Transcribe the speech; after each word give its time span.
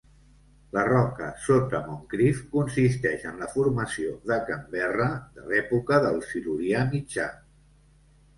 La 0.75 0.83
roca 0.85 1.25
sota 1.47 1.81
Moncrieff 1.89 2.39
consisteix 2.53 3.27
en 3.33 3.37
la 3.43 3.49
formació 3.57 4.17
de 4.33 4.39
Canberra 4.49 5.11
de 5.37 5.45
l'època 5.53 6.01
del 6.07 6.19
Silurià 6.31 6.83
mitjà. 6.97 7.29